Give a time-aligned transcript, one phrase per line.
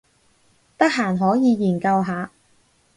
[0.79, 2.31] 得閒可以研究下